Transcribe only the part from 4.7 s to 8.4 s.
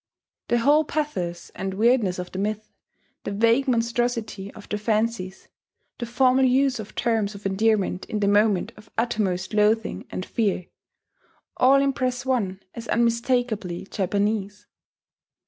fancies, the formal use of terms of endearment in the